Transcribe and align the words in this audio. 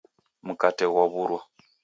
Mkate 0.47 0.85
ghwaw'urwa. 0.91 1.39